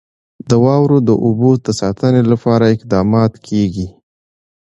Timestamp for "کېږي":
3.47-3.87